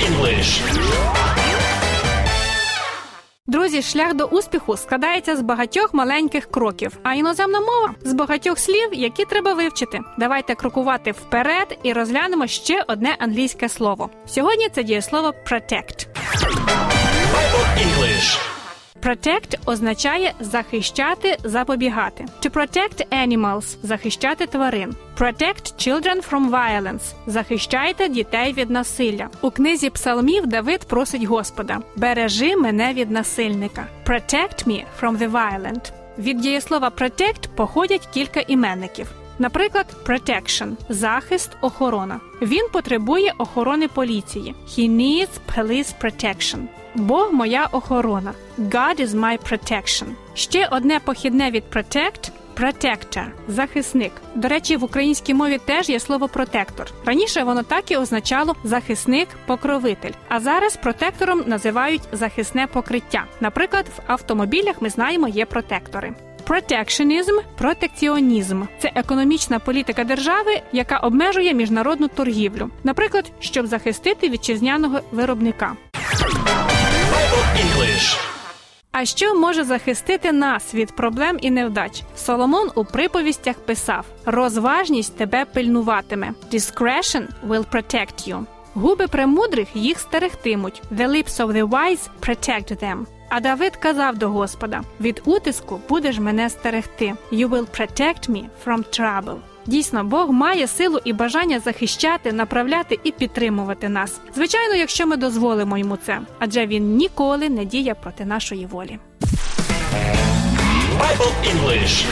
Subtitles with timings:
[0.00, 0.62] English.
[3.46, 8.88] Друзі, шлях до успіху складається з багатьох маленьких кроків, а іноземна мова з багатьох слів,
[8.92, 10.00] які треба вивчити.
[10.18, 14.10] Давайте крокувати вперед і розглянемо ще одне англійське слово.
[14.26, 16.06] Сьогодні це дієслово protect.
[17.78, 18.49] English.
[19.02, 22.24] Protect означає захищати, запобігати.
[22.42, 24.94] To protect animals– захищати тварин.
[25.18, 29.28] Protect children from violence– захищайте дітей від насилля.
[29.42, 33.86] У книзі псалмів Давид просить Господа: Бережи мене від насильника.
[34.06, 35.92] Protect me from the violent.
[36.18, 39.19] Від дієслова protect походять кілька іменників.
[39.40, 42.20] Наприклад, protection– захист, охорона.
[42.42, 44.54] Він потребує охорони поліції.
[44.68, 46.58] He needs police protection.
[46.94, 48.32] Бог моя охорона.
[48.58, 50.06] God is my protection.
[50.34, 54.12] Ще одне похідне від protect– protector– захисник.
[54.34, 56.86] До речі, в українській мові теж є слово протектор.
[57.04, 60.12] Раніше воно так і означало захисник, покровитель.
[60.28, 63.24] А зараз протектором називають захисне покриття.
[63.40, 66.14] Наприклад, в автомобілях ми знаємо є протектори.
[66.50, 75.76] Протекшенізм протекціонізм це економічна політика держави, яка обмежує міжнародну торгівлю, наприклад, щоб захистити вітчизняного виробника.
[78.92, 82.02] А що може захистити нас від проблем і невдач?
[82.16, 86.32] Соломон у приповістях писав: розважність тебе пильнуватиме.
[86.52, 88.44] Discretion will protect you.
[88.74, 90.82] Губи премудрих їх стерегтимуть.
[90.92, 93.06] The lips of the wise protect them.
[93.30, 97.14] А Давид казав до Господа: від утиску будеш мене стерегти.
[97.32, 99.36] You will protect me from trouble.
[99.66, 104.20] Дійсно, Бог має силу і бажання захищати, направляти і підтримувати нас.
[104.34, 108.98] Звичайно, якщо ми дозволимо йому це, адже він ніколи не діє проти нашої волі.
[111.00, 112.04] Bible English.